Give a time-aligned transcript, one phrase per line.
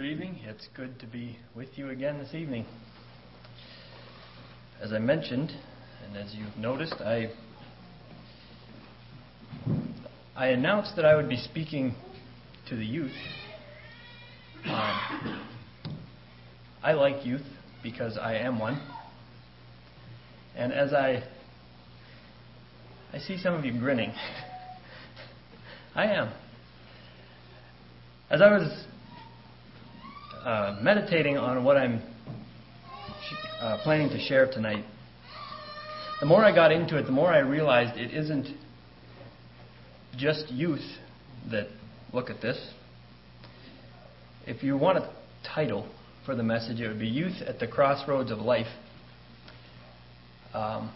[0.00, 0.40] Good evening.
[0.46, 2.64] It's good to be with you again this evening.
[4.80, 5.52] As I mentioned,
[6.02, 7.28] and as you've noticed, I
[10.34, 11.94] I announced that I would be speaking
[12.70, 13.12] to the youth.
[14.64, 15.46] Um,
[16.82, 17.44] I like youth
[17.82, 18.80] because I am one.
[20.56, 21.24] And as I
[23.12, 24.14] I see some of you grinning.
[25.94, 26.32] I am.
[28.30, 28.86] As I was
[30.44, 32.02] uh, meditating on what I'm
[33.60, 34.84] uh, planning to share tonight,
[36.20, 38.48] the more I got into it, the more I realized it isn't
[40.16, 40.84] just youth
[41.50, 41.68] that
[42.12, 42.58] look at this.
[44.46, 45.10] If you want a
[45.54, 45.88] title
[46.26, 48.66] for the message, it would be Youth at the Crossroads of Life.
[50.52, 50.92] Um,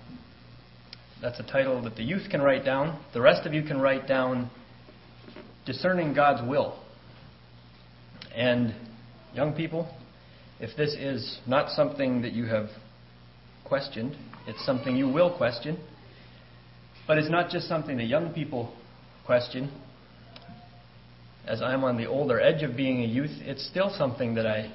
[1.23, 3.03] that's a title that the youth can write down.
[3.15, 4.51] The rest of you can write down
[5.65, 6.79] Discerning God's Will.
[8.35, 8.75] And,
[9.35, 9.89] young people,
[10.61, 12.69] if this is not something that you have
[13.65, 15.79] questioned, it's something you will question.
[17.07, 18.75] But it's not just something that young people
[19.27, 19.71] question.
[21.47, 24.73] As I'm on the older edge of being a youth, it's still something that I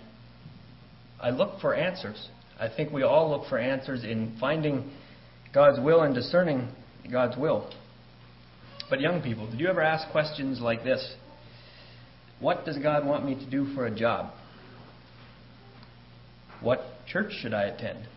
[1.22, 2.30] I look for answers.
[2.60, 4.92] I think we all look for answers in finding
[5.54, 6.70] God's will and discerning
[7.12, 7.70] God's will.
[8.90, 11.16] But young people, did you ever ask questions like this?
[12.40, 14.32] What does God want me to do for a job?
[16.62, 18.08] What church should I attend?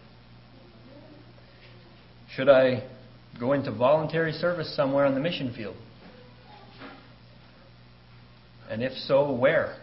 [2.35, 2.85] Should I
[3.39, 5.77] go into voluntary service somewhere on the mission field?
[8.71, 9.77] And if so, where?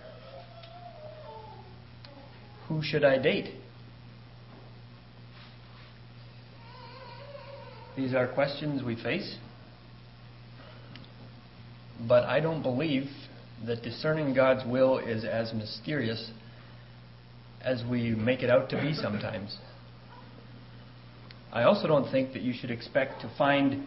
[2.67, 3.53] Who should I date?
[7.95, 9.37] These are questions we face.
[12.07, 13.09] But I don't believe
[13.65, 16.31] that discerning God's will is as mysterious
[17.61, 19.57] as we make it out to be sometimes.
[21.51, 23.83] I also don't think that you should expect to find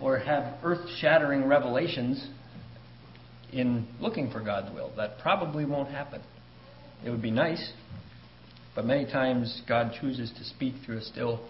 [0.00, 2.28] or have earth shattering revelations
[3.52, 4.92] in looking for God's will.
[4.96, 6.20] That probably won't happen.
[7.04, 7.72] It would be nice,
[8.74, 11.40] but many times God chooses to speak through a still,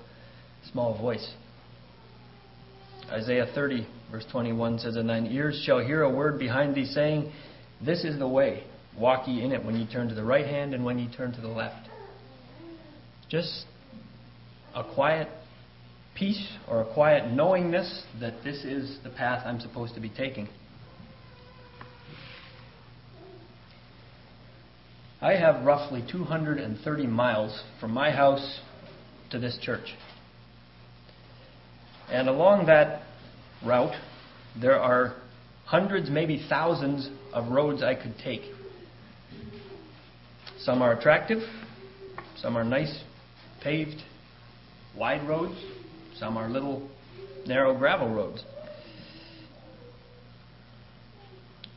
[0.71, 1.35] small voice.
[3.11, 7.33] Isaiah 30, verse 21 says, And thine ears shall hear a word behind thee saying,
[7.85, 8.65] this is the way.
[8.99, 11.33] Walk ye in it when ye turn to the right hand and when ye turn
[11.33, 11.89] to the left.
[13.29, 13.65] Just
[14.75, 15.29] a quiet
[16.15, 20.49] peace or a quiet knowingness that this is the path I'm supposed to be taking.
[25.21, 28.61] I have roughly 230 miles from my house
[29.31, 29.95] to this church.
[32.11, 33.03] And along that
[33.65, 33.97] route,
[34.61, 35.17] there are
[35.65, 38.43] hundreds, maybe thousands of roads I could take.
[40.65, 41.43] Some are attractive,
[42.39, 43.03] some are nice,
[43.63, 44.01] paved,
[44.97, 45.63] wide roads,
[46.17, 46.89] some are little,
[47.47, 48.43] narrow gravel roads.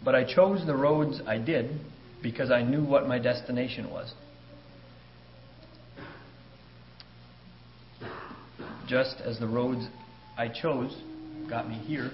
[0.05, 1.81] But I chose the roads I did
[2.23, 4.13] because I knew what my destination was.
[8.87, 9.85] Just as the roads
[10.37, 10.95] I chose
[11.49, 12.11] got me here,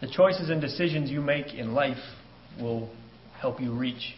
[0.00, 1.98] the choices and decisions you make in life
[2.60, 2.88] will
[3.40, 4.14] help you reach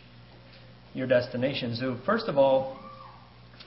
[0.94, 1.76] your destination.
[1.76, 2.78] So, first of all,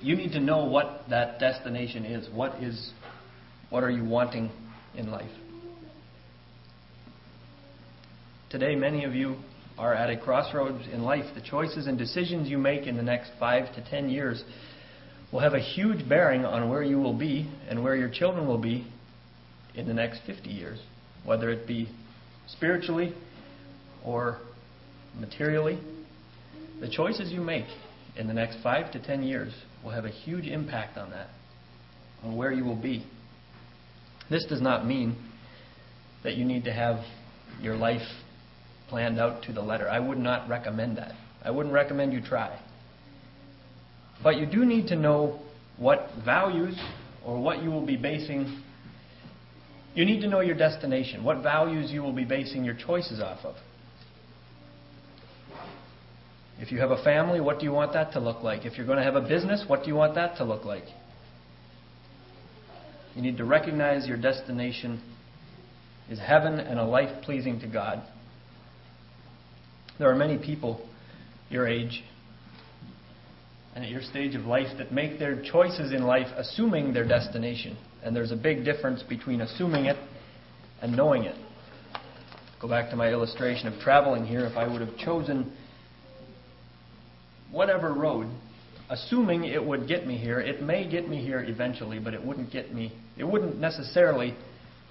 [0.02, 2.28] you need to know what that destination is.
[2.34, 2.92] What is
[3.70, 4.52] what are you wanting
[4.96, 5.32] in life?
[8.50, 9.38] Today, many of you
[9.78, 11.26] are at a crossroads in life.
[11.34, 14.44] The choices and decisions you make in the next five to ten years
[15.32, 18.60] will have a huge bearing on where you will be and where your children will
[18.60, 18.86] be
[19.74, 20.80] in the next 50 years,
[21.26, 21.90] whether it be
[22.48, 23.16] spiritually
[24.06, 24.38] or
[25.20, 25.80] materially.
[26.84, 27.64] The choices you make
[28.18, 29.54] in the next five to ten years
[29.86, 31.30] will have a huge impact on that,
[32.22, 33.06] on where you will be.
[34.30, 35.16] This does not mean
[36.26, 36.98] that you need to have
[37.62, 38.02] your life
[38.90, 39.88] planned out to the letter.
[39.88, 41.14] I would not recommend that.
[41.42, 42.60] I wouldn't recommend you try.
[44.22, 45.40] But you do need to know
[45.78, 46.78] what values
[47.26, 48.62] or what you will be basing
[49.96, 53.46] you need to know your destination, what values you will be basing your choices off
[53.46, 53.56] of.
[56.64, 58.66] If you have a family, what do you want that to look like?
[58.66, 60.86] If you're going to have a business, what do you want that to look like?
[63.18, 65.02] You need to recognize your destination
[66.10, 68.02] is heaven and a life pleasing to God.
[70.00, 70.88] There are many people
[71.50, 72.02] your age
[73.76, 77.76] and at your stage of life that make their choices in life assuming their destination.
[78.04, 79.98] And there's a big difference between assuming it
[80.82, 81.36] and knowing it.
[82.62, 84.46] Go back to my illustration of traveling here.
[84.46, 85.52] If I would have chosen
[87.54, 88.28] whatever road,
[88.90, 90.40] assuming it would get me here.
[90.40, 94.34] It may get me here eventually, but it wouldn't get me, it wouldn't necessarily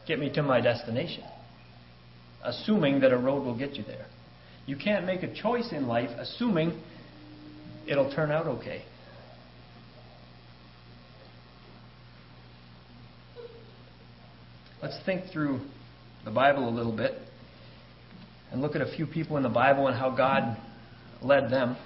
[0.07, 1.25] get me to my destination.
[2.43, 4.07] Assuming that a road will get you there.
[4.65, 6.81] You can't make a choice in life assuming
[7.87, 8.85] it'll turn out okay.
[14.81, 15.61] Let's think through
[16.25, 17.13] the Bible a little bit
[18.51, 20.57] and look at a few people in the Bible and how God
[21.23, 21.77] led them.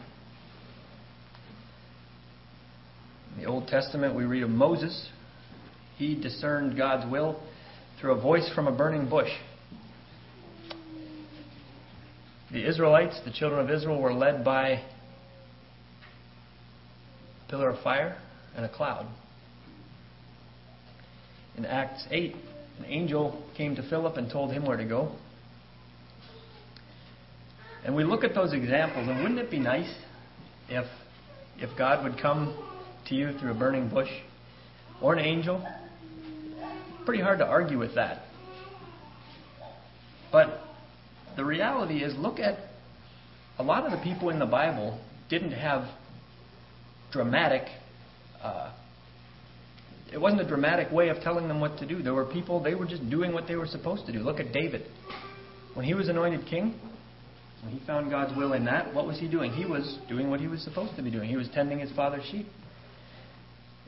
[3.29, 5.09] In Old Testament, we read of Moses.
[5.97, 7.41] He discerned God's will
[8.01, 9.31] through a voice from a burning bush.
[12.53, 14.81] The Israelites, the children of Israel, were led by a
[17.49, 18.19] pillar of fire
[18.57, 19.07] and a cloud.
[21.57, 22.35] In Acts 8,
[22.79, 25.17] an angel came to Philip and told him where to go.
[27.85, 29.93] And we look at those examples, and wouldn't it be nice
[30.69, 30.87] if,
[31.59, 32.66] if God would come
[33.09, 34.11] to you through a burning bush
[35.01, 35.67] or an angel?
[37.05, 38.23] Pretty hard to argue with that.
[40.33, 40.61] But
[41.37, 42.59] the reality is, look at
[43.59, 45.01] a lot of the people in the Bible
[45.31, 45.89] didn't have
[47.13, 47.63] dramatic.
[48.43, 48.73] Uh,
[50.13, 52.03] it wasn't a dramatic way of telling them what to do.
[52.03, 54.19] There were people, they were just doing what they were supposed to do.
[54.21, 54.87] Look at David.
[55.75, 56.79] When he was anointed king,
[57.63, 59.53] when he found God's will in that, what was he doing?
[59.53, 61.29] He was doing what he was supposed to be doing.
[61.29, 62.47] He was tending his father's sheep.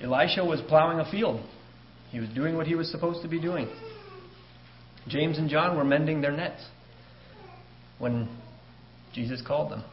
[0.03, 1.41] Elisha was plowing a field.
[2.11, 3.69] He was doing what he was supposed to be doing.
[5.09, 6.63] James and John were mending their nets
[7.99, 8.29] when
[9.13, 9.85] Jesus called them.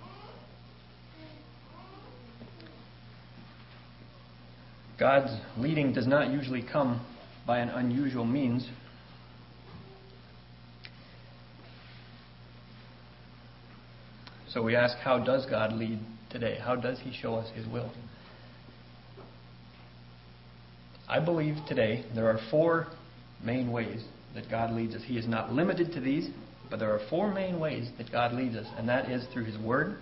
[4.99, 7.05] God's leading does not usually come
[7.45, 8.67] by an unusual means.
[14.49, 15.99] So we ask, how does God lead
[16.29, 16.57] today?
[16.63, 17.91] How does He show us His will?
[21.07, 22.87] I believe today there are four
[23.43, 24.03] main ways
[24.33, 25.01] that God leads us.
[25.05, 26.29] He is not limited to these,
[26.69, 29.57] but there are four main ways that God leads us, and that is through His
[29.57, 29.97] Word,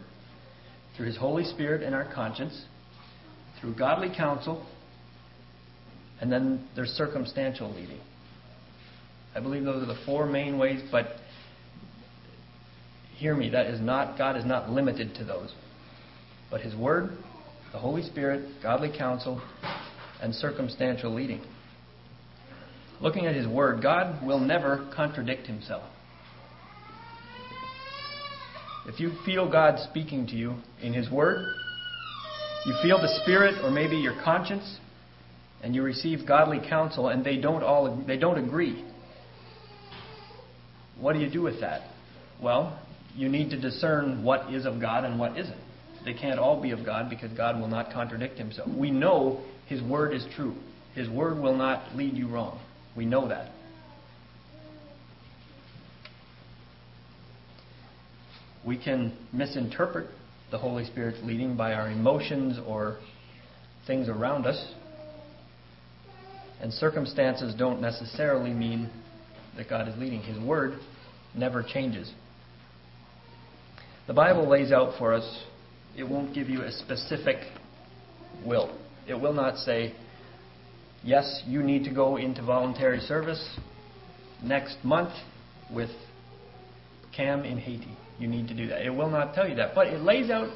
[0.95, 2.65] through His Holy Spirit and our conscience,
[3.59, 4.65] through godly counsel,
[6.21, 7.99] and then there's circumstantial leading.
[9.35, 11.07] I believe those are the four main ways, but
[13.17, 15.53] hear me, that is not God is not limited to those.
[16.49, 17.17] But his word,
[17.71, 19.41] the Holy Spirit, godly counsel,
[20.23, 21.41] and circumstantial leading.
[23.01, 25.83] Looking at his word, God will never contradict himself.
[28.87, 31.45] If you feel God speaking to you in his word,
[32.65, 34.79] you feel the spirit or maybe your conscience
[35.61, 38.85] and you receive godly counsel and they don't all they don't agree.
[40.99, 41.81] What do you do with that?
[42.41, 42.81] Well,
[43.15, 45.59] you need to discern what is of God and what isn't.
[46.05, 48.69] They can't all be of God because God will not contradict himself.
[48.69, 50.55] We know his word is true.
[50.95, 52.59] His word will not lead you wrong.
[52.95, 53.51] We know that.
[58.65, 60.07] We can misinterpret
[60.51, 62.99] the Holy Spirit's leading by our emotions or
[63.87, 64.73] things around us.
[66.61, 68.89] And circumstances don't necessarily mean
[69.57, 70.21] that God is leading.
[70.21, 70.79] His word
[71.35, 72.11] never changes.
[74.07, 75.43] The Bible lays out for us,
[75.97, 77.37] it won't give you a specific
[78.45, 78.77] will.
[79.07, 79.93] It will not say,
[81.03, 83.57] yes, you need to go into voluntary service
[84.43, 85.13] next month
[85.71, 85.89] with
[87.15, 87.97] CAM in Haiti.
[88.19, 88.85] You need to do that.
[88.85, 89.75] It will not tell you that.
[89.75, 90.49] But it lays out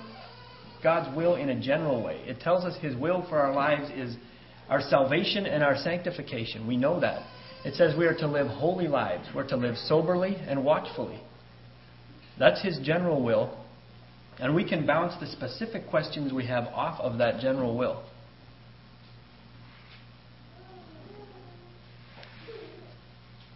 [0.83, 2.21] God's will in a general way.
[2.25, 4.15] It tells us His will for our lives is
[4.69, 6.67] our salvation and our sanctification.
[6.67, 7.23] We know that.
[7.65, 9.27] It says we are to live holy lives.
[9.33, 11.21] We're to live soberly and watchfully.
[12.37, 13.57] That's His general will.
[14.39, 18.03] And we can bounce the specific questions we have off of that general will.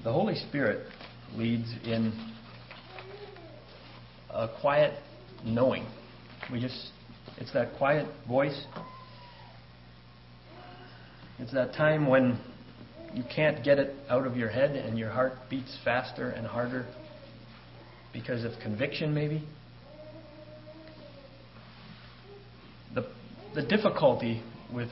[0.04, 0.88] The Holy Spirit
[1.36, 2.14] leads in
[4.30, 4.94] a quiet
[5.46, 5.86] knowing.
[6.52, 6.90] We just,
[7.38, 8.66] it's that quiet voice
[11.42, 12.40] it's that time when
[13.16, 16.86] you can't get it out of your head and your heart beats faster and harder
[18.14, 19.44] because of conviction, maybe.
[22.94, 23.08] The,
[23.56, 24.90] the difficulty with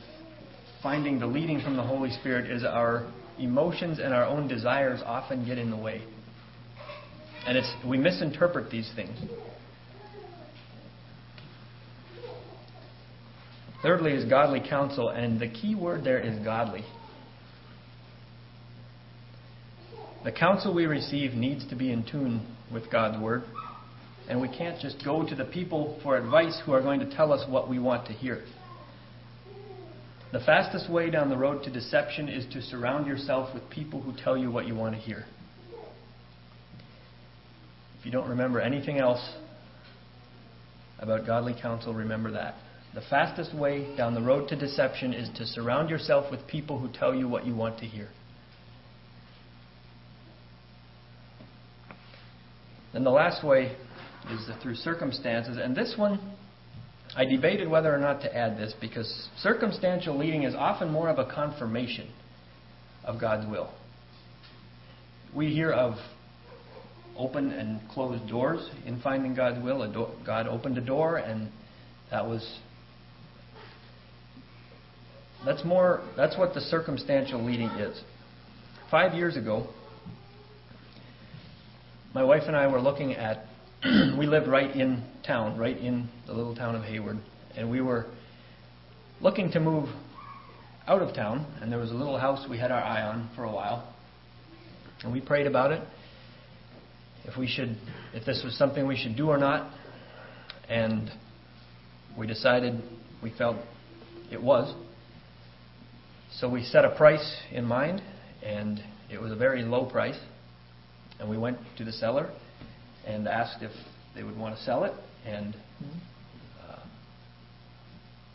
[0.82, 3.08] finding the leading from the Holy Spirit is our
[3.40, 6.02] emotions and our own desires often get in the way.
[7.48, 9.18] And it's, we misinterpret these things.
[13.82, 16.84] Thirdly, is godly counsel, and the key word there is godly.
[20.26, 23.44] The counsel we receive needs to be in tune with God's Word
[24.30, 27.34] and we can't just go to the people for advice who are going to tell
[27.34, 28.44] us what we want to hear.
[30.32, 34.14] The fastest way down the road to deception is to surround yourself with people who
[34.16, 35.26] tell you what you want to hear.
[38.00, 39.28] If you don't remember anything else
[41.00, 42.54] about godly counsel, remember that.
[42.94, 46.90] The fastest way down the road to deception is to surround yourself with people who
[46.92, 48.10] tell you what you want to hear.
[52.94, 53.76] And the last way
[54.32, 56.20] is through circumstances, and this one
[57.16, 61.18] I debated whether or not to add this because circumstantial leading is often more of
[61.18, 62.12] a confirmation
[63.04, 63.72] of God's will.
[65.36, 65.96] We hear of
[67.18, 70.16] open and closed doors in finding God's will.
[70.26, 71.50] God opened a door, and
[72.12, 72.60] that was
[75.46, 78.02] that's more that's what the circumstantial leading is.
[78.90, 79.68] Five years ago,
[82.14, 83.46] my wife and I were looking at
[84.18, 87.18] we lived right in town, right in the little town of Hayward,
[87.56, 88.08] and we were
[89.22, 89.88] looking to move
[90.86, 93.46] out of town, and there was a little house we had our eye on for
[93.46, 93.94] a while.
[95.02, 95.82] And we prayed about it,
[97.24, 97.78] if we should,
[98.14, 99.72] if this was something we should do or not,
[100.68, 101.10] and
[102.18, 102.82] we decided
[103.24, 103.56] we felt
[104.30, 104.76] it was.
[106.34, 108.02] So we set a price in mind,
[108.44, 110.20] and it was a very low price.
[111.18, 112.30] And we went to the seller
[113.06, 113.72] and asked if
[114.16, 114.94] they would want to sell it,
[115.26, 115.56] and
[116.68, 116.80] uh,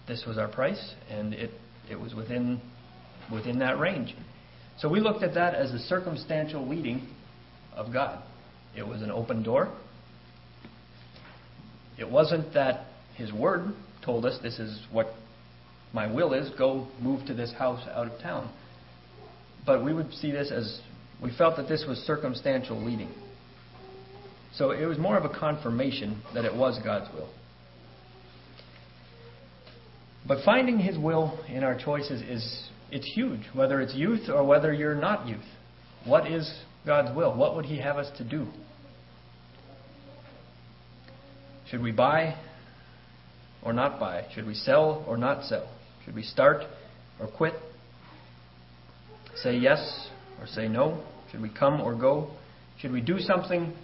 [0.06, 1.50] this was our price, and it,
[1.90, 2.60] it was within
[3.32, 4.14] within that range.
[4.78, 7.08] So we looked at that as a circumstantial leading
[7.74, 8.22] of God.
[8.76, 9.72] It was an open door.
[11.98, 15.06] It wasn't that His Word told us this is what
[15.92, 18.52] my will is go move to this house out of town.
[19.64, 20.80] But we would see this as
[21.22, 23.10] we felt that this was circumstantial leading.
[24.56, 27.28] So it was more of a confirmation that it was God's will.
[30.26, 34.72] But finding His will in our choices is it's huge, whether it's youth or whether
[34.72, 35.44] you're not youth.
[36.04, 36.50] What is
[36.86, 37.36] God's will?
[37.36, 38.46] What would He have us to do?
[41.68, 42.36] Should we buy
[43.62, 44.26] or not buy?
[44.34, 45.68] Should we sell or not sell?
[46.04, 46.62] Should we start
[47.20, 47.54] or quit?
[49.42, 50.08] Say yes
[50.40, 51.02] or say no?
[51.32, 52.30] Should we come or go?
[52.78, 53.74] Should we do something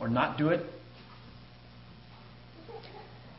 [0.00, 0.64] or not do it.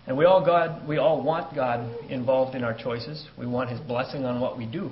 [0.07, 3.27] And we all God we all want God involved in our choices.
[3.37, 4.89] We want his blessing on what we do.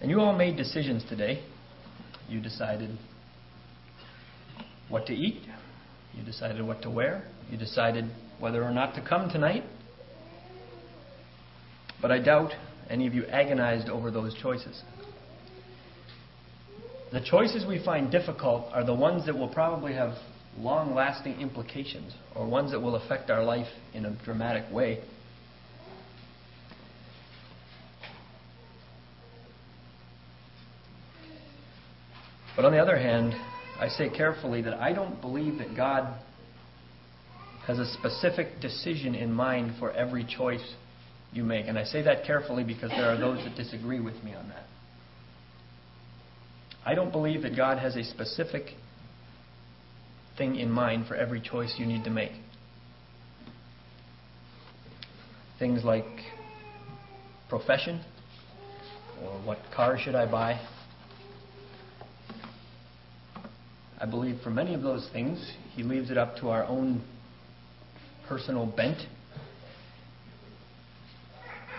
[0.00, 1.42] And you all made decisions today.
[2.28, 2.98] You decided
[4.88, 5.42] what to eat.
[6.14, 7.24] You decided what to wear.
[7.50, 8.06] You decided
[8.38, 9.64] whether or not to come tonight.
[12.00, 12.52] But I doubt
[12.90, 14.82] any of you agonized over those choices.
[17.14, 20.14] The choices we find difficult are the ones that will probably have
[20.58, 24.98] long lasting implications or ones that will affect our life in a dramatic way.
[32.56, 33.32] But on the other hand,
[33.78, 36.20] I say carefully that I don't believe that God
[37.68, 40.74] has a specific decision in mind for every choice
[41.32, 41.68] you make.
[41.68, 44.66] And I say that carefully because there are those that disagree with me on that.
[46.86, 48.64] I don't believe that God has a specific
[50.36, 52.32] thing in mind for every choice you need to make.
[55.58, 56.04] Things like
[57.48, 58.04] profession
[59.22, 60.60] or what car should I buy.
[63.98, 67.02] I believe for many of those things, He leaves it up to our own
[68.28, 68.98] personal bent,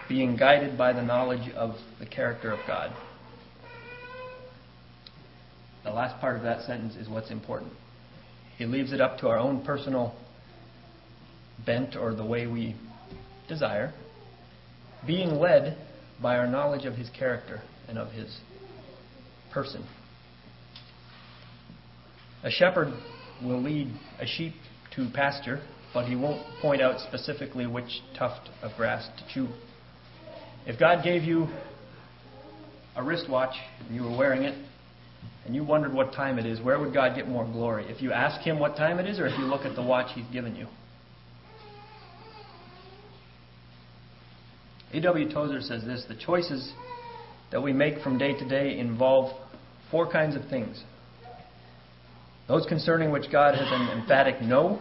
[0.10, 2.92] being guided by the knowledge of the character of God.
[5.86, 7.72] The last part of that sentence is what's important.
[8.58, 10.16] He leaves it up to our own personal
[11.64, 12.76] bent or the way we
[13.48, 13.94] desire,
[15.06, 15.78] being led
[16.22, 18.40] by our knowledge of his character and of his
[19.54, 19.86] person.
[22.44, 22.92] A shepherd
[23.44, 24.54] will lead a sheep
[24.96, 25.62] to pasture,
[25.94, 29.48] but he won't point out specifically which tuft of grass to chew.
[30.66, 31.48] If God gave you
[32.96, 34.56] a wristwatch and you were wearing it,
[35.46, 37.86] and you wondered what time it is, where would God get more glory?
[37.88, 40.12] If you ask Him what time it is, or if you look at the watch
[40.16, 40.68] He's given you?
[44.94, 45.32] A.W.
[45.32, 46.74] Tozer says this the choices
[47.52, 49.36] that we make from day to day involve
[49.92, 50.84] four kinds of things
[52.48, 54.80] those concerning which God has an emphatic no,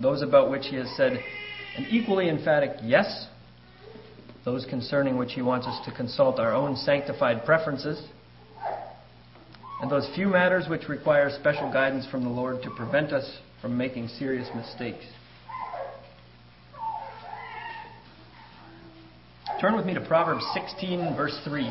[0.00, 1.12] those about which He has said
[1.76, 3.26] an equally emphatic yes,
[4.44, 8.00] those concerning which He wants us to consult our own sanctified preferences
[9.80, 13.76] and those few matters which require special guidance from the Lord to prevent us from
[13.76, 15.04] making serious mistakes.
[19.60, 21.68] Turn with me to Proverbs 16, verse 3.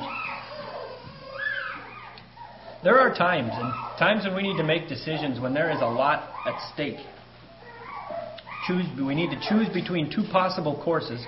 [2.83, 5.85] There are times, and times when we need to make decisions when there is a
[5.85, 6.99] lot at stake.
[8.67, 11.25] Choose, we need to choose between two possible courses,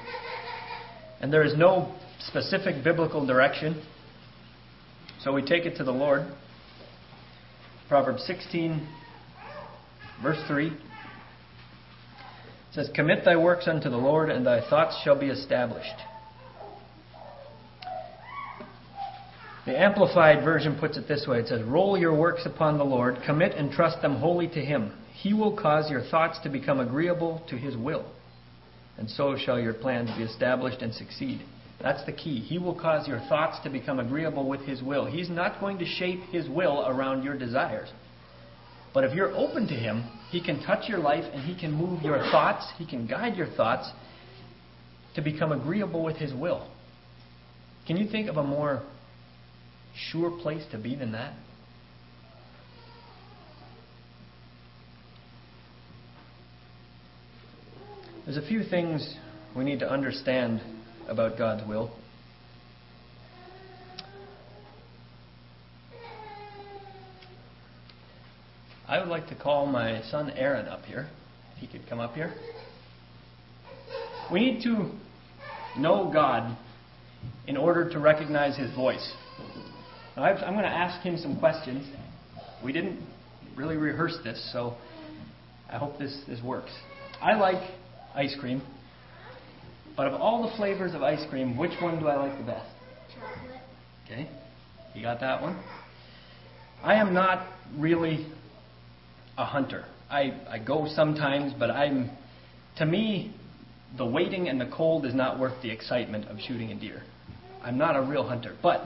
[1.21, 3.81] and there is no specific biblical direction.
[5.21, 6.27] So we take it to the Lord.
[7.89, 8.87] Proverbs 16,
[10.21, 10.71] verse 3
[12.71, 15.95] says, Commit thy works unto the Lord, and thy thoughts shall be established.
[19.65, 23.17] The Amplified Version puts it this way it says, Roll your works upon the Lord,
[23.25, 24.93] commit and trust them wholly to Him.
[25.15, 28.05] He will cause your thoughts to become agreeable to His will,
[28.99, 31.41] and so shall your plans be established and succeed.
[31.81, 32.39] That's the key.
[32.39, 35.05] He will cause your thoughts to become agreeable with His will.
[35.05, 37.89] He's not going to shape His will around your desires.
[38.93, 42.01] But if you're open to Him, He can touch your life and He can move
[42.01, 43.89] your thoughts, He can guide your thoughts
[45.15, 46.69] to become agreeable with His will.
[47.87, 48.83] Can you think of a more
[50.11, 51.33] sure place to be than that?
[58.25, 59.15] There's a few things
[59.55, 60.61] we need to understand
[61.09, 61.91] about God's will.
[68.87, 71.09] I would like to call my son Aaron up here.
[71.55, 72.33] If he could come up here.
[74.31, 74.91] We need to
[75.77, 76.57] know God
[77.47, 79.13] in order to recognize his voice.
[80.15, 81.87] Now, I'm going to ask him some questions.
[82.63, 82.99] We didn't
[83.55, 84.75] really rehearse this, so
[85.71, 86.71] I hope this, this works.
[87.21, 87.69] I like
[88.15, 88.61] ice cream,
[89.95, 92.69] but of all the flavors of ice cream, which one do I like the best?
[93.13, 93.61] Chocolate.
[94.05, 94.29] Okay,
[94.93, 95.61] you got that one?
[96.83, 97.45] I am not
[97.77, 98.27] really
[99.37, 99.85] a hunter.
[100.09, 102.09] I, I go sometimes, but I'm,
[102.77, 103.35] to me,
[103.97, 107.03] the waiting and the cold is not worth the excitement of shooting a deer.
[107.61, 108.55] I'm not a real hunter.
[108.61, 108.83] But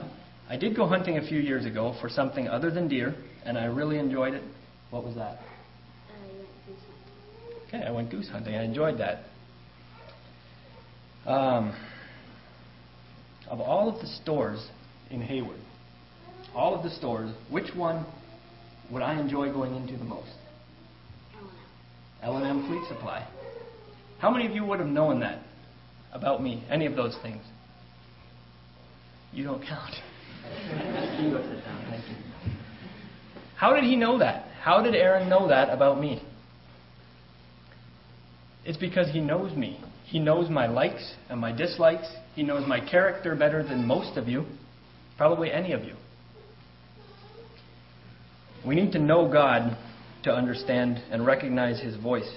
[0.48, 3.14] I did go hunting a few years ago for something other than deer,
[3.44, 4.42] and I really enjoyed it.
[4.90, 5.38] What was that?
[5.38, 6.14] Uh,
[7.68, 8.54] Okay, I went goose hunting.
[8.54, 9.24] I enjoyed that.
[11.26, 11.74] Um,
[13.48, 14.66] of all of the stores
[15.10, 15.60] in Hayward,
[16.54, 18.06] all of the stores, which one
[18.90, 20.30] would I enjoy going into the most?
[22.22, 23.26] L&M Fleet Supply.
[24.18, 25.40] How many of you would have known that
[26.12, 26.64] about me?
[26.70, 27.42] Any of those things?
[29.32, 29.94] You don't count.
[31.22, 31.86] you go sit down.
[31.90, 32.16] Thank you.
[33.56, 34.46] How did he know that?
[34.60, 36.22] How did Aaron know that about me?
[38.64, 39.80] It's because he knows me.
[40.14, 42.06] He knows my likes and my dislikes.
[42.36, 44.46] He knows my character better than most of you,
[45.16, 45.96] probably any of you.
[48.64, 49.76] We need to know God
[50.22, 52.32] to understand and recognize His voice.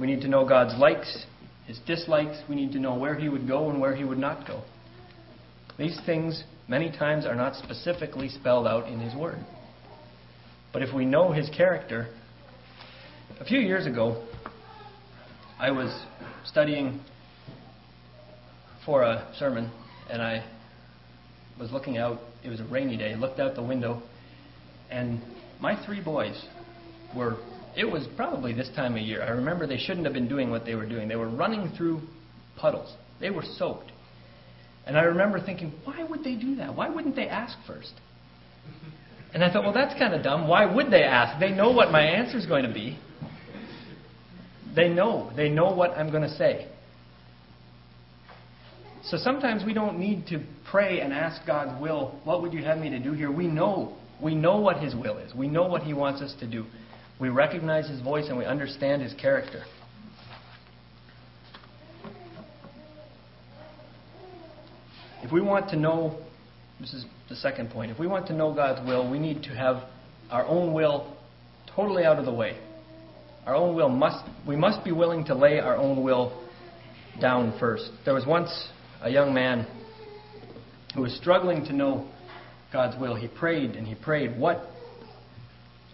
[0.00, 1.26] We need to know God's likes,
[1.68, 2.38] His dislikes.
[2.48, 4.64] We need to know where He would go and where He would not go.
[5.78, 9.38] These things, many times, are not specifically spelled out in His Word.
[10.72, 12.08] But if we know His character,
[13.38, 14.26] a few years ago,
[15.62, 15.96] I was
[16.44, 17.00] studying
[18.84, 19.70] for a sermon,
[20.10, 20.44] and I
[21.56, 22.18] was looking out.
[22.42, 23.14] It was a rainy day.
[23.14, 24.02] Looked out the window,
[24.90, 25.22] and
[25.60, 26.46] my three boys
[27.14, 27.36] were.
[27.76, 29.22] It was probably this time of year.
[29.22, 31.06] I remember they shouldn't have been doing what they were doing.
[31.06, 32.00] They were running through
[32.56, 32.92] puddles.
[33.20, 33.92] They were soaked.
[34.84, 36.74] And I remember thinking, why would they do that?
[36.74, 37.92] Why wouldn't they ask first?
[39.32, 40.48] And I thought, well, that's kind of dumb.
[40.48, 41.38] Why would they ask?
[41.38, 42.98] They know what my answer is going to be.
[44.74, 45.30] They know.
[45.36, 46.68] They know what I'm going to say.
[49.04, 52.78] So sometimes we don't need to pray and ask God's will, what would you have
[52.78, 53.30] me to do here?
[53.30, 53.96] We know.
[54.22, 55.34] We know what His will is.
[55.34, 56.64] We know what He wants us to do.
[57.20, 59.64] We recognize His voice and we understand His character.
[65.22, 66.18] If we want to know,
[66.80, 69.50] this is the second point, if we want to know God's will, we need to
[69.50, 69.84] have
[70.30, 71.16] our own will
[71.74, 72.58] totally out of the way.
[73.46, 76.40] Our own will must, we must be willing to lay our own will
[77.20, 77.90] down first.
[78.04, 78.68] There was once
[79.02, 79.66] a young man
[80.94, 82.08] who was struggling to know
[82.72, 83.14] God's will.
[83.14, 84.38] He prayed and he prayed.
[84.38, 84.68] What?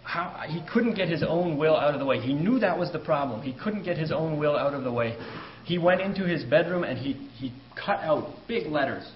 [0.03, 0.43] How?
[0.47, 2.19] He couldn't get his own will out of the way.
[2.19, 3.41] He knew that was the problem.
[3.41, 5.17] He couldn't get his own will out of the way.
[5.65, 9.09] He went into his bedroom and he, he cut out big letters.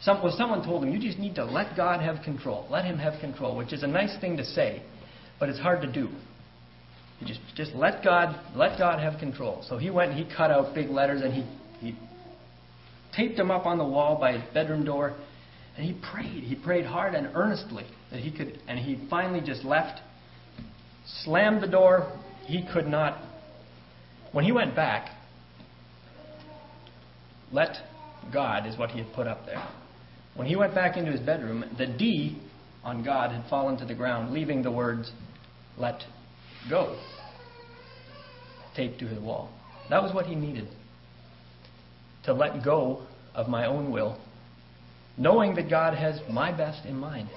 [0.00, 2.66] Some, well, someone told him, You just need to let God have control.
[2.70, 4.82] Let Him have control, which is a nice thing to say,
[5.40, 6.08] but it's hard to do.
[7.20, 9.64] You just, just let God let God have control.
[9.68, 11.44] So he went and he cut out big letters and he,
[11.80, 11.96] he
[13.16, 15.14] taped them up on the wall by his bedroom door
[15.78, 16.42] And he prayed.
[16.42, 20.00] He prayed hard and earnestly that he could, and he finally just left,
[21.22, 22.12] slammed the door.
[22.46, 23.16] He could not.
[24.32, 25.10] When he went back,
[27.52, 27.76] let
[28.32, 29.64] God is what he had put up there.
[30.34, 32.42] When he went back into his bedroom, the D
[32.82, 35.12] on God had fallen to the ground, leaving the words,
[35.76, 36.02] let
[36.68, 36.98] go,
[38.76, 39.50] taped to his wall.
[39.90, 40.68] That was what he needed.
[42.24, 44.20] To let go of my own will,
[45.16, 47.28] knowing that God has my best in mind.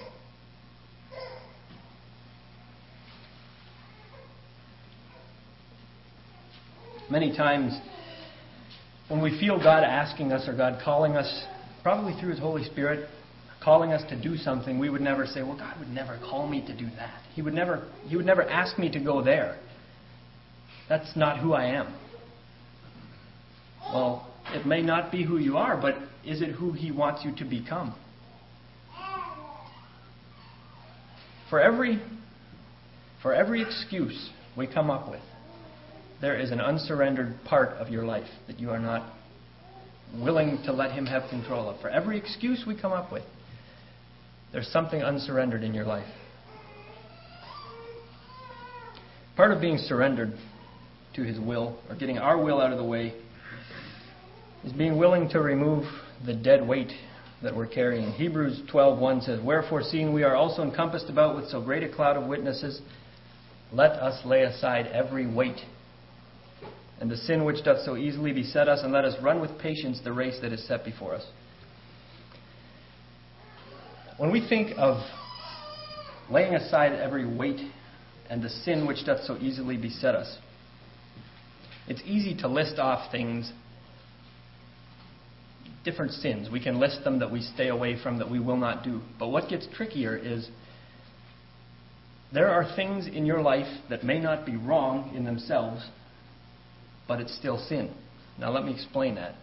[7.10, 7.78] Many times,
[9.10, 11.46] when we feel God asking us or God calling us,
[11.84, 13.10] probably through His Holy Spirit,
[13.64, 16.66] calling us to do something, we would never say, Well, God would never call me
[16.66, 17.22] to do that.
[17.34, 19.58] He would never, he would never ask me to go there.
[20.90, 21.96] That's not who I am.
[23.94, 25.96] Well, it may not be who you are, but
[26.26, 27.96] is it who He wants you to become?
[31.50, 32.02] For every,
[33.22, 35.22] for every excuse we come up with,
[36.22, 39.12] there is an unsurrendered part of your life that you are not
[40.18, 41.82] willing to let Him have control of.
[41.82, 43.24] For every excuse we come up with,
[44.52, 46.08] there's something unsurrendered in your life.
[49.36, 50.34] Part of being surrendered
[51.16, 53.14] to His will, or getting our will out of the way,
[54.64, 55.86] is being willing to remove
[56.26, 56.92] the dead weight
[57.42, 58.12] that we're carrying.
[58.12, 62.18] Hebrews 12:1 says, "Wherefore, seeing we are also encompassed about with so great a cloud
[62.18, 62.82] of witnesses,
[63.72, 65.66] let us lay aside every weight
[67.00, 70.00] and the sin which doth so easily beset us, and let us run with patience
[70.02, 71.26] the race that is set before us."
[74.22, 74.98] When we think of
[76.30, 77.60] laying aside every weight
[78.30, 80.38] and the sin which doth so easily beset us,
[81.88, 83.52] it's easy to list off things
[85.84, 86.52] different sins.
[86.52, 89.02] We can list them that we stay away from, that we will not do.
[89.18, 90.48] But what gets trickier is
[92.32, 95.84] there are things in your life that may not be wrong in themselves,
[97.08, 97.92] but it's still sin.
[98.38, 99.34] Now, let me explain that.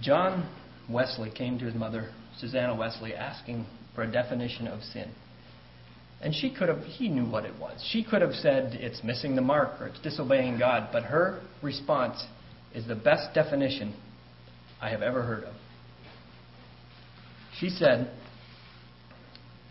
[0.00, 0.48] John
[0.88, 5.10] Wesley came to his mother, Susanna Wesley, asking for a definition of sin.
[6.20, 7.86] And she could have, he knew what it was.
[7.90, 12.24] She could have said it's missing the mark or it's disobeying God, but her response
[12.74, 13.94] is the best definition
[14.80, 15.54] I have ever heard of.
[17.58, 18.10] She said,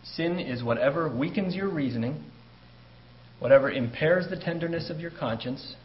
[0.03, 2.23] Sin is whatever weakens your reasoning,
[3.39, 5.75] whatever impairs the tenderness of your conscience,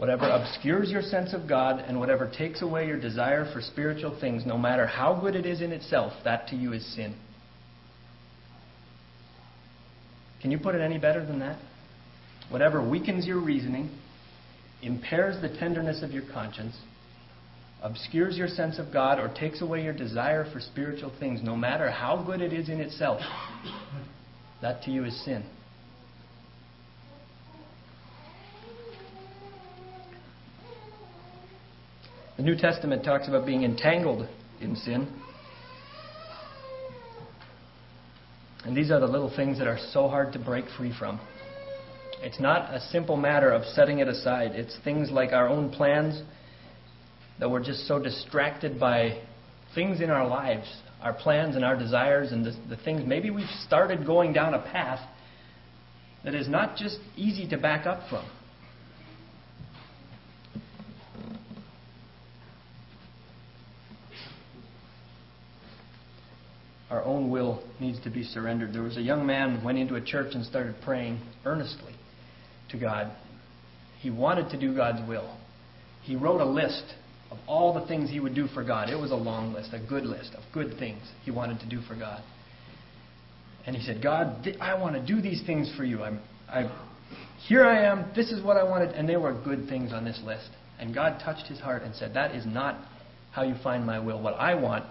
[0.00, 4.46] whatever obscures your sense of God, and whatever takes away your desire for spiritual things,
[4.46, 7.14] no matter how good it is in itself, that to you is sin.
[10.40, 11.58] Can you put it any better than that?
[12.48, 13.90] Whatever weakens your reasoning,
[14.80, 16.74] impairs the tenderness of your conscience,
[17.82, 21.90] obscures your sense of God, or takes away your desire for spiritual things, no matter
[21.90, 23.20] how good it is in itself,
[24.62, 25.44] that to you is sin.
[32.40, 34.26] The New Testament talks about being entangled
[34.62, 35.06] in sin.
[38.64, 41.20] And these are the little things that are so hard to break free from.
[42.22, 44.52] It's not a simple matter of setting it aside.
[44.52, 46.22] It's things like our own plans
[47.40, 49.20] that we're just so distracted by
[49.74, 50.66] things in our lives,
[51.02, 53.02] our plans and our desires, and the, the things.
[53.04, 55.06] Maybe we've started going down a path
[56.24, 58.24] that is not just easy to back up from.
[66.90, 68.72] Our own will needs to be surrendered.
[68.72, 71.94] There was a young man went into a church and started praying earnestly
[72.70, 73.12] to God.
[74.00, 75.36] He wanted to do God's will.
[76.02, 76.84] He wrote a list
[77.30, 78.90] of all the things he would do for God.
[78.90, 81.80] It was a long list, a good list of good things he wanted to do
[81.82, 82.22] for God.
[83.66, 86.02] And he said, God, I want to do these things for you.
[86.02, 86.70] I'm, I,
[87.46, 88.10] here I am.
[88.16, 88.90] This is what I wanted.
[88.90, 90.48] And there were good things on this list.
[90.80, 92.78] And God touched his heart and said, That is not
[93.32, 94.20] how you find my will.
[94.20, 94.84] What I want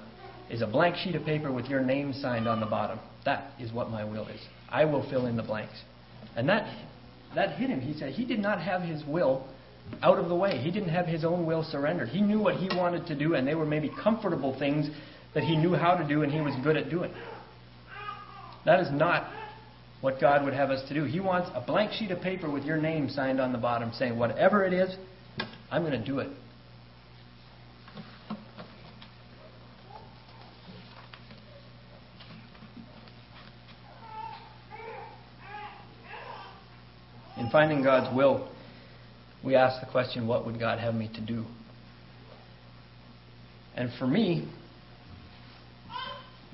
[0.49, 2.99] is a blank sheet of paper with your name signed on the bottom.
[3.25, 4.41] That is what my will is.
[4.69, 5.81] I will fill in the blanks.
[6.35, 6.67] And that
[7.35, 7.81] that hit him.
[7.81, 9.47] He said he did not have his will
[10.01, 10.57] out of the way.
[10.57, 12.09] He didn't have his own will surrendered.
[12.09, 14.89] He knew what he wanted to do, and they were maybe comfortable things
[15.33, 17.11] that he knew how to do and he was good at doing.
[18.65, 19.31] That is not
[20.01, 21.03] what God would have us to do.
[21.03, 24.17] He wants a blank sheet of paper with your name signed on the bottom saying,
[24.17, 24.95] whatever it is,
[25.71, 26.29] I'm going to do it.
[37.49, 38.47] In finding God's will,
[39.43, 41.45] we ask the question, what would God have me to do?
[43.75, 44.47] And for me,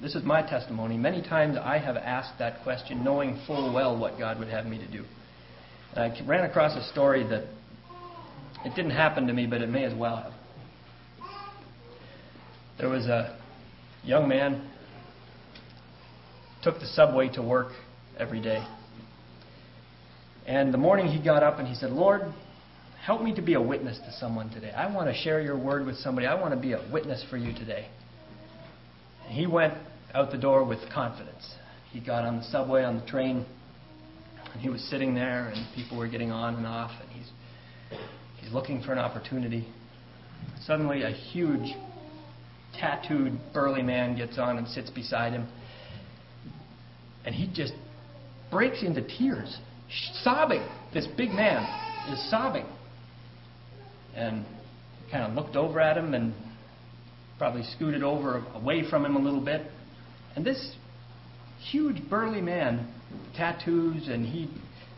[0.01, 0.95] this is my testimony.
[0.95, 4.77] Many times I have asked that question knowing full well what God would have me
[4.77, 5.03] to do.
[5.93, 7.43] And I ran across a story that
[8.63, 10.33] it didn't happen to me, but it may as well have.
[12.77, 13.37] There was a
[14.01, 14.71] young man
[16.63, 17.73] took the subway to work
[18.17, 18.65] every day.
[20.47, 22.21] And the morning he got up and he said, Lord,
[23.03, 24.71] help me to be a witness to someone today.
[24.71, 26.27] I want to share your word with somebody.
[26.27, 27.87] I want to be a witness for you today.
[29.25, 29.73] And he went
[30.13, 31.55] out the door with confidence.
[31.91, 33.45] He got on the subway, on the train,
[34.53, 37.29] and he was sitting there, and people were getting on and off, and he's,
[38.37, 39.67] he's looking for an opportunity.
[40.65, 41.75] Suddenly, a huge,
[42.73, 45.47] tattooed, burly man gets on and sits beside him,
[47.25, 47.73] and he just
[48.51, 49.57] breaks into tears,
[50.23, 50.65] sobbing.
[50.93, 51.63] This big man
[52.11, 52.65] is sobbing.
[54.15, 54.45] And
[55.11, 56.33] kind of looked over at him and
[57.37, 59.61] probably scooted over away from him a little bit.
[60.35, 60.75] And this
[61.69, 62.91] huge burly man,
[63.35, 64.49] tattoos and he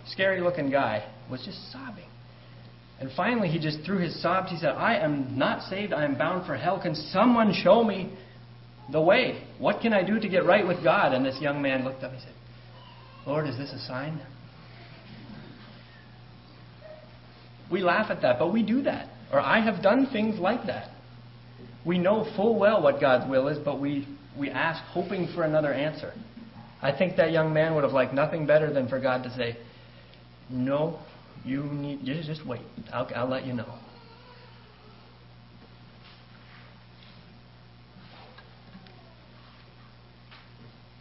[0.08, 2.08] scary looking guy, was just sobbing.
[3.00, 4.50] And finally he just threw his sobs.
[4.50, 6.80] He said, I am not saved, I am bound for hell.
[6.82, 8.14] Can someone show me
[8.92, 9.44] the way?
[9.60, 11.14] What can I do to get right with God?
[11.14, 12.34] And this young man looked up and said,
[13.26, 14.22] Lord, is this a sign?
[17.72, 19.10] We laugh at that, but we do that.
[19.32, 20.90] Or I have done things like that.
[21.86, 25.74] We know full well what God's will is, but we, we ask hoping for another
[25.74, 26.14] answer.
[26.82, 29.58] I think that young man would have liked nothing better than for God to say,
[30.50, 31.00] No,
[31.44, 32.62] you need you just wait.
[32.94, 33.80] I'll, I'll let you know.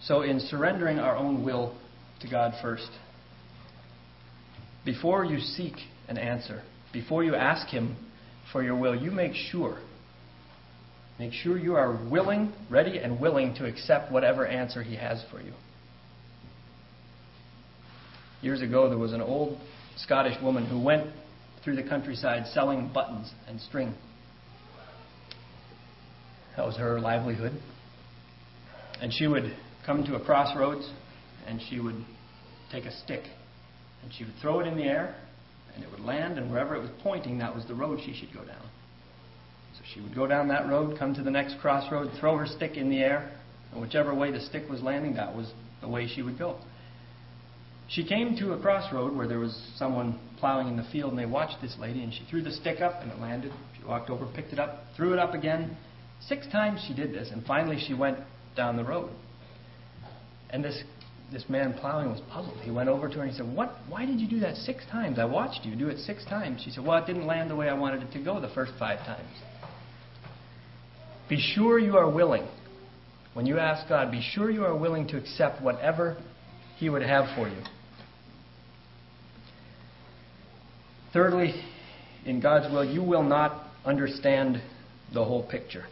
[0.01, 1.77] So, in surrendering our own will
[2.21, 2.91] to God first,
[4.85, 5.75] before you seek
[6.09, 7.97] an answer, before you ask Him
[8.53, 9.81] for your will, you make sure.
[11.19, 15.41] Make sure you are willing, ready, and willing to accept whatever answer He has for
[15.41, 15.53] you.
[18.43, 19.59] Years ago, there was an old
[19.97, 21.11] Scottish woman who went
[21.65, 23.95] through the countryside selling buttons and string.
[26.57, 27.61] That was her livelihood.
[29.01, 30.89] And she would come to a crossroads
[31.47, 31.97] and she would
[32.71, 33.25] take a stick
[34.03, 35.17] and she would throw it in the air
[35.77, 38.33] and it would land, and wherever it was pointing, that was the road she should
[38.33, 38.63] go down.
[39.75, 42.77] So she would go down that road, come to the next crossroad, throw her stick
[42.77, 43.31] in the air,
[43.73, 46.59] and whichever way the stick was landing, that was the way she would go.
[47.89, 51.27] She came to a crossroad where there was someone plowing in the field, and they
[51.27, 53.53] watched this lady, and she threw the stick up, and it landed.
[53.79, 55.77] She walked over, picked it up, threw it up again.
[56.27, 58.19] Six times she did this, and finally she went
[58.57, 59.11] down the road.
[60.51, 60.83] And this
[61.33, 62.59] this man plowing was puzzled.
[62.63, 63.75] He went over to her and he said, "What?
[63.89, 65.19] Why did you do that six times?
[65.19, 67.69] I watched you do it six times." She said, "Well, it didn't land the way
[67.69, 69.29] I wanted it to go the first five times."
[71.29, 72.47] Be sure you are willing.
[73.35, 76.17] When you ask God, be sure you are willing to accept whatever
[76.77, 77.63] He would have for you.
[81.13, 81.65] Thirdly,
[82.25, 84.61] in God's will, you will not understand
[85.13, 85.87] the whole picture.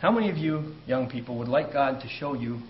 [0.00, 2.60] How many of you, young people, would like God to show you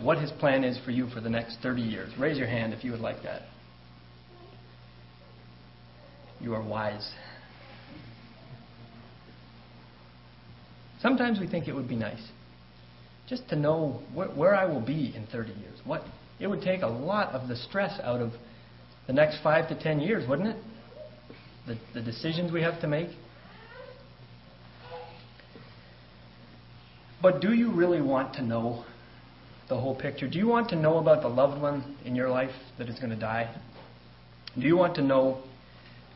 [0.00, 2.12] what His plan is for you for the next 30 years?
[2.18, 3.42] Raise your hand if you would like that.
[6.40, 7.10] You are wise.
[11.00, 12.22] Sometimes we think it would be nice
[13.28, 15.80] just to know wh- where I will be in 30 years.
[15.84, 16.02] What
[16.38, 18.32] it would take a lot of the stress out of
[19.06, 20.56] the next five to 10 years, wouldn't it?
[21.66, 23.08] The, the decisions we have to make.
[27.24, 28.84] But do you really want to know
[29.70, 30.28] the whole picture?
[30.28, 33.12] Do you want to know about the loved one in your life that is going
[33.12, 33.50] to die?
[34.60, 35.42] Do you want to know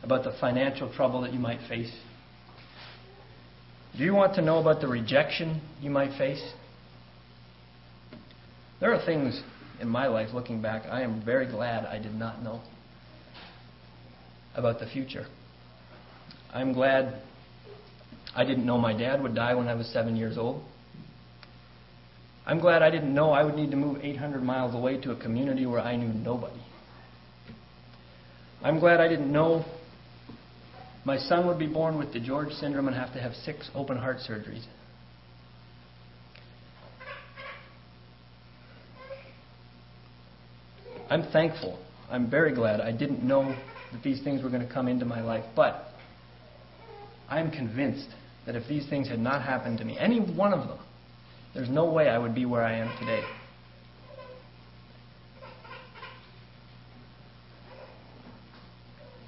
[0.03, 1.91] about the financial trouble that you might face?
[3.97, 6.47] Do you want to know about the rejection you might face?
[8.79, 9.41] There are things
[9.81, 12.61] in my life, looking back, I am very glad I did not know
[14.53, 15.25] about the future.
[16.53, 17.19] I'm glad
[18.35, 20.63] I didn't know my dad would die when I was seven years old.
[22.49, 25.15] I'm glad I didn't know I would need to move 800 miles away to a
[25.15, 26.59] community where I knew nobody.
[28.63, 29.63] I'm glad I didn't know
[31.05, 34.17] my son would be born with DiGeorge syndrome and have to have six open heart
[34.27, 34.65] surgeries.
[41.07, 41.77] I'm thankful.
[42.09, 43.55] I'm very glad I didn't know
[43.91, 45.45] that these things were going to come into my life.
[45.55, 45.85] But
[47.29, 48.09] I'm convinced
[48.47, 50.79] that if these things had not happened to me, any one of them,
[51.59, 53.21] there's no way I would be where I am today.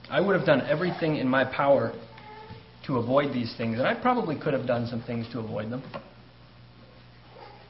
[0.10, 1.92] I would have done everything in my power
[2.88, 5.84] to avoid these things, and I probably could have done some things to avoid them.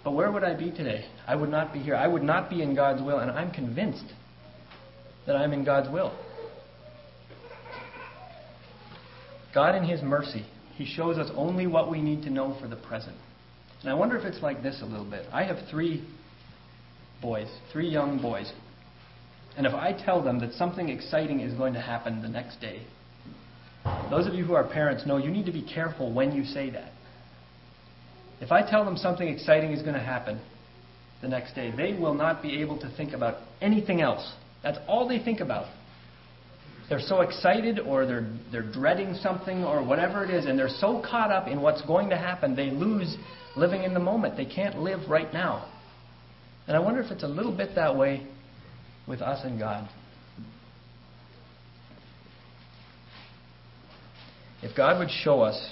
[0.04, 1.06] But where would I be today?
[1.26, 1.96] I would not be here.
[1.96, 4.14] I would not be in God's will, and I'm convinced
[5.26, 6.14] that I'm in God's will.
[9.56, 10.46] God, in His mercy,
[10.76, 13.18] He shows us only what we need to know for the present.
[13.82, 15.26] And I wonder if it's like this a little bit.
[15.32, 16.08] I have three
[17.22, 18.52] boys, three young boys.
[19.58, 22.82] And if I tell them that something exciting is going to happen the next day,
[24.10, 26.70] those of you who are parents know you need to be careful when you say
[26.70, 26.92] that.
[28.40, 30.40] If I tell them something exciting is going to happen
[31.22, 34.34] the next day, they will not be able to think about anything else.
[34.64, 35.68] That's all they think about.
[36.92, 41.02] They're so excited or they're, they're dreading something or whatever it is, and they're so
[41.02, 43.16] caught up in what's going to happen, they lose
[43.56, 44.36] living in the moment.
[44.36, 45.72] They can't live right now.
[46.68, 48.28] And I wonder if it's a little bit that way
[49.08, 49.88] with us and God.
[54.62, 55.72] If God would show us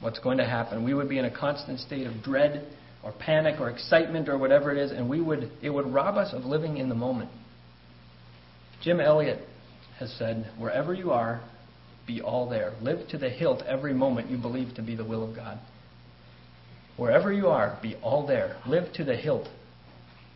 [0.00, 2.70] what's going to happen, we would be in a constant state of dread
[3.02, 6.34] or panic or excitement or whatever it is, and we would it would rob us
[6.34, 7.30] of living in the moment.
[8.82, 9.46] Jim Elliot
[10.00, 11.40] has said, Wherever you are,
[12.06, 12.72] be all there.
[12.82, 15.60] Live to the hilt every moment you believe to be the will of God.
[16.96, 18.56] Wherever you are, be all there.
[18.66, 19.48] Live to the hilt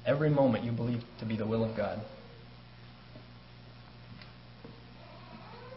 [0.06, 1.98] every moment you believe to be the will of God.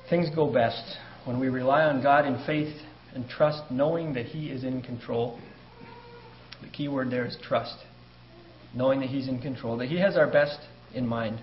[0.10, 2.76] Things go best when we rely on God in faith
[3.14, 5.40] and trust, knowing that He is in control.
[6.62, 7.76] The key word there is trust.
[8.76, 10.60] Knowing that He's in control, that He has our best
[10.94, 11.40] in mind.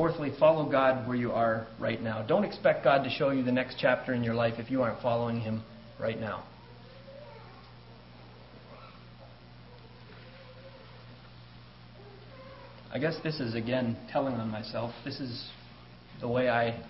[0.00, 2.22] Fourthly, follow God where you are right now.
[2.22, 5.02] Don't expect God to show you the next chapter in your life if you aren't
[5.02, 5.62] following Him
[6.00, 6.42] right now.
[12.90, 14.94] I guess this is, again, telling on myself.
[15.04, 15.50] This is
[16.22, 16.82] the way I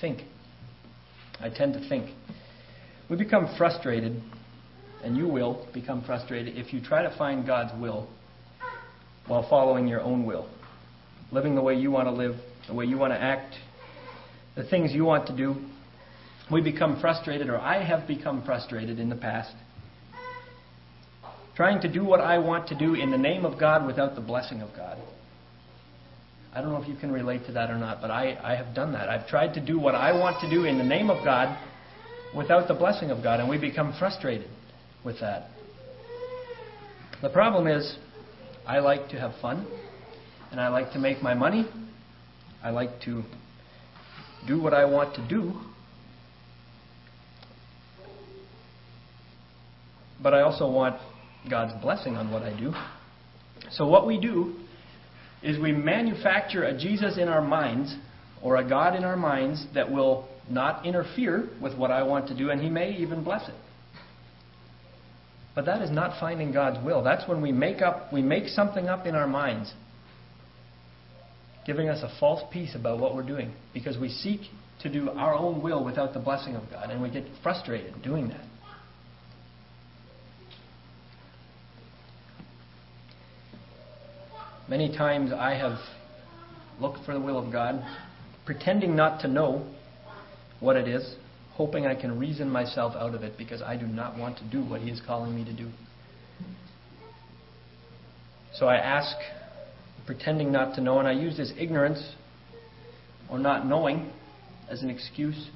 [0.00, 0.22] think.
[1.38, 2.10] I tend to think.
[3.10, 4.22] We become frustrated,
[5.04, 8.08] and you will become frustrated if you try to find God's will
[9.26, 10.48] while following your own will,
[11.32, 12.36] living the way you want to live,
[12.68, 13.54] the way you want to act,
[14.54, 15.56] the things you want to do.
[16.50, 19.52] We become frustrated, or I have become frustrated in the past,
[21.56, 24.20] trying to do what I want to do in the name of God without the
[24.20, 24.98] blessing of God.
[26.54, 28.74] I don't know if you can relate to that or not, but I, I have
[28.74, 29.08] done that.
[29.08, 31.58] I've tried to do what I want to do in the name of God
[32.34, 34.48] without the blessing of God, and we become frustrated
[35.04, 35.48] with that.
[37.22, 37.96] The problem is,
[38.66, 39.66] I like to have fun,
[40.50, 41.66] and I like to make my money.
[42.62, 43.22] I like to
[44.46, 45.54] do what I want to do.
[50.22, 51.00] But I also want
[51.48, 52.72] God's blessing on what I do.
[53.70, 54.56] So, what we do
[55.42, 57.94] is we manufacture a Jesus in our minds
[58.42, 62.36] or a God in our minds that will not interfere with what I want to
[62.36, 63.54] do, and He may even bless it.
[65.54, 67.02] But that is not finding God's will.
[67.02, 69.72] That's when we make up we make something up in our minds,
[71.66, 74.40] giving us a false peace about what we're doing, because we seek
[74.82, 78.28] to do our own will without the blessing of God, and we get frustrated doing
[78.28, 78.44] that.
[84.68, 85.78] Many times I have
[86.80, 87.84] looked for the will of God,
[88.44, 89.66] pretending not to know
[90.60, 91.16] what it is,
[91.52, 94.64] hoping I can reason myself out of it because I do not want to do
[94.64, 95.70] what He is calling me to do.
[98.54, 99.16] So I ask,
[100.06, 102.14] pretending not to know, and I use this ignorance
[103.30, 104.10] or not knowing
[104.70, 105.50] as an excuse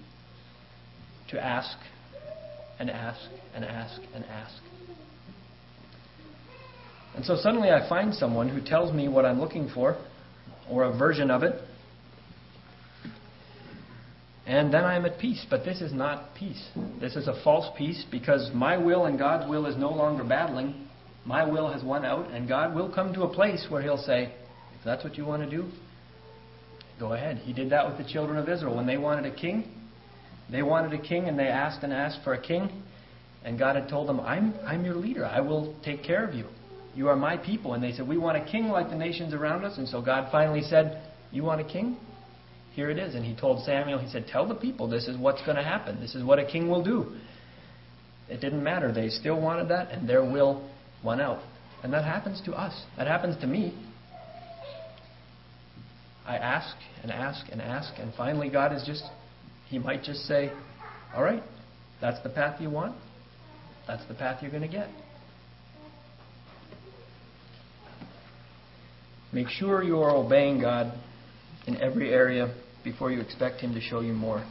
[1.31, 1.77] to ask
[2.79, 3.21] and ask
[3.55, 4.55] and ask and ask.
[7.15, 9.97] And so suddenly I find someone who tells me what I'm looking for,
[10.69, 11.61] or a version of it,
[14.47, 15.45] and then I'm at peace.
[15.49, 16.69] But this is not peace.
[17.01, 20.89] This is a false peace because my will and God's will is no longer battling.
[21.25, 24.33] My will has won out, and God will come to a place where He'll say,
[24.81, 25.71] if that's what you want to do,
[26.99, 27.37] go ahead.
[27.39, 28.74] He did that with the children of Israel.
[28.74, 29.70] When they wanted a king,
[30.51, 32.83] they wanted a king, and they asked and asked for a king,
[33.45, 35.24] and God had told them, I'm, I'm your leader.
[35.24, 36.47] I will take care of you.
[36.95, 37.74] You are my people.
[37.74, 39.78] And they said, We want a king like the nations around us.
[39.78, 41.97] And so God finally said, You want a king?
[42.72, 43.14] Here it is.
[43.14, 46.01] And he told Samuel, He said, Tell the people this is what's going to happen.
[46.01, 47.16] This is what a king will do.
[48.28, 48.93] It didn't matter.
[48.93, 50.68] They still wanted that, and their will
[51.05, 51.41] won out.
[51.83, 52.85] And that happens to us.
[52.97, 53.74] That happens to me.
[56.31, 59.03] I ask and ask and ask, and finally God is just,
[59.66, 60.53] He might just say,
[61.12, 61.43] All right,
[62.01, 62.95] that's the path you want.
[63.89, 64.89] That's the path you're going to get.
[69.33, 70.97] Make sure you are obeying God
[71.66, 72.55] in every area
[72.85, 74.47] before you expect Him to show you more.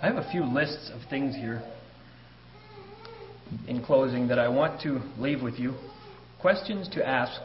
[0.00, 1.62] I have a few lists of things here
[3.66, 5.74] in closing that I want to leave with you.
[6.40, 7.40] Questions to ask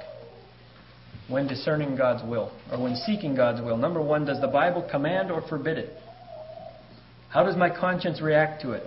[1.28, 3.78] when discerning God's will or when seeking God's will.
[3.78, 5.97] Number one, does the Bible command or forbid it?
[7.30, 8.84] How does my conscience react to it?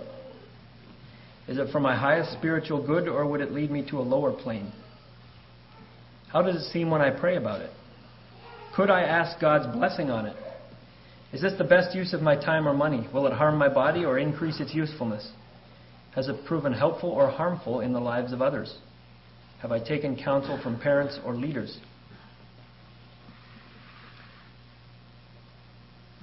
[1.47, 4.31] Is it for my highest spiritual good or would it lead me to a lower
[4.31, 4.71] plane?
[6.31, 7.71] How does it seem when I pray about it?
[8.75, 10.35] Could I ask God's blessing on it?
[11.33, 13.07] Is this the best use of my time or money?
[13.13, 15.29] Will it harm my body or increase its usefulness?
[16.17, 18.75] Has it proven helpful or harmful in the lives of others?
[19.61, 21.77] Have I taken counsel from parents or leaders?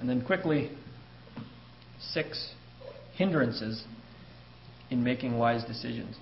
[0.01, 0.69] And then quickly,
[1.97, 2.55] six
[3.13, 3.85] hindrances
[4.89, 6.17] in making wise decisions.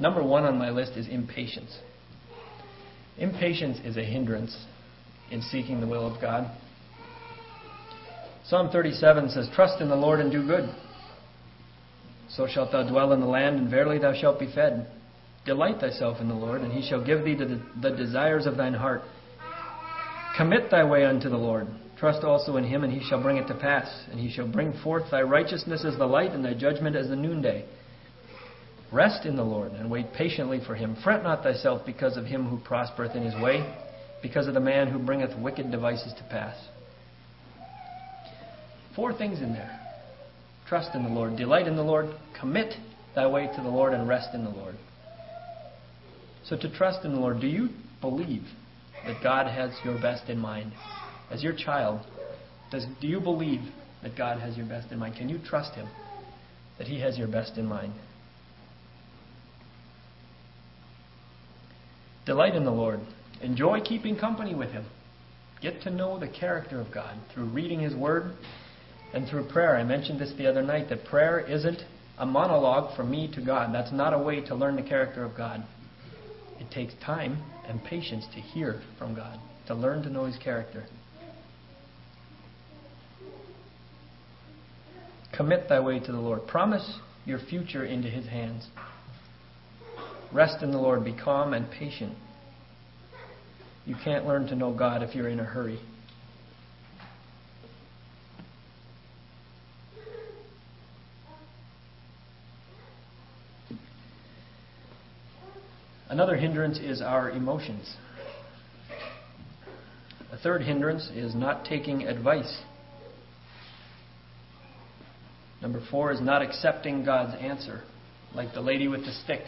[0.00, 1.76] Number one on my list is impatience.
[3.18, 4.64] Impatience is a hindrance
[5.30, 6.50] in seeking the will of God.
[8.46, 10.74] Psalm 37 says, Trust in the Lord and do good.
[12.30, 14.86] So shalt thou dwell in the land, and verily thou shalt be fed.
[15.44, 19.02] Delight thyself in the Lord, and he shall give thee the desires of thine heart.
[20.36, 21.68] Commit thy way unto the Lord.
[21.98, 23.88] Trust also in him, and he shall bring it to pass.
[24.10, 27.16] And he shall bring forth thy righteousness as the light, and thy judgment as the
[27.16, 27.66] noonday.
[28.90, 30.96] Rest in the Lord, and wait patiently for him.
[31.04, 33.74] Fret not thyself because of him who prospereth in his way,
[34.22, 36.56] because of the man who bringeth wicked devices to pass.
[38.96, 39.80] Four things in there
[40.68, 42.06] trust in the Lord, delight in the Lord,
[42.38, 42.74] commit
[43.14, 44.76] thy way to the Lord, and rest in the Lord.
[46.44, 48.42] So, to trust in the Lord, do you believe
[49.06, 50.72] that God has your best in mind?
[51.30, 52.00] As your child,
[52.70, 53.60] does, do you believe
[54.02, 55.16] that God has your best in mind?
[55.16, 55.88] Can you trust Him
[56.78, 57.92] that He has your best in mind?
[62.26, 63.00] Delight in the Lord.
[63.42, 64.86] Enjoy keeping company with Him.
[65.60, 68.32] Get to know the character of God through reading His Word
[69.12, 69.76] and through prayer.
[69.76, 71.82] I mentioned this the other night that prayer isn't
[72.18, 73.74] a monologue from me to God.
[73.74, 75.64] That's not a way to learn the character of God.
[76.60, 80.86] It takes time and patience to hear from God, to learn to know His character.
[85.36, 86.46] Commit thy way to the Lord.
[86.46, 88.68] Promise your future into His hands.
[90.32, 91.04] Rest in the Lord.
[91.04, 92.16] Be calm and patient.
[93.86, 95.80] You can't learn to know God if you're in a hurry.
[106.14, 107.96] Another hindrance is our emotions.
[110.30, 112.62] A third hindrance is not taking advice.
[115.60, 117.82] Number four is not accepting God's answer,
[118.32, 119.40] like the lady with the stick,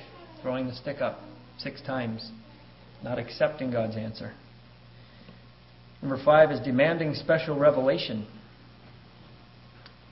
[0.42, 1.20] throwing the stick up
[1.56, 2.32] six times,
[3.00, 4.32] not accepting God's answer.
[6.02, 8.26] Number five is demanding special revelation.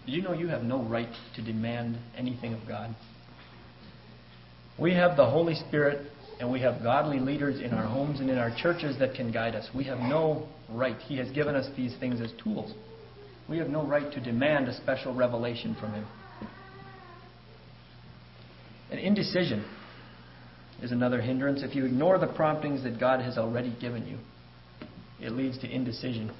[0.07, 2.95] Do you know you have no right to demand anything of God?
[4.79, 8.39] We have the Holy Spirit and we have godly leaders in our homes and in
[8.39, 9.68] our churches that can guide us.
[9.74, 10.97] We have no right.
[10.99, 12.74] He has given us these things as tools.
[13.49, 16.07] We have no right to demand a special revelation from Him.
[18.91, 19.64] And indecision
[20.82, 21.62] is another hindrance.
[21.62, 24.18] If you ignore the promptings that God has already given you,
[25.24, 26.32] it leads to indecision.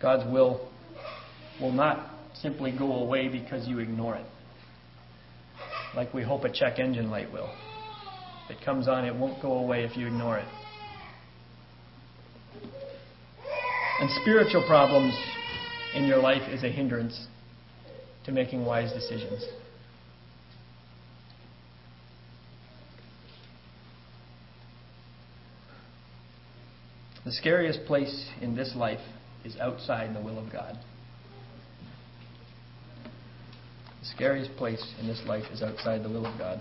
[0.00, 0.68] God's will
[1.60, 4.26] will not simply go away because you ignore it.
[5.94, 7.50] Like we hope a check engine light will.
[8.44, 10.48] If it comes on, it won't go away if you ignore it.
[14.00, 15.14] And spiritual problems
[15.94, 17.26] in your life is a hindrance
[18.24, 19.46] to making wise decisions.
[27.24, 29.00] The scariest place in this life
[29.44, 30.76] is outside the will of God.
[34.04, 36.60] The scariest place in this life is outside the will of God.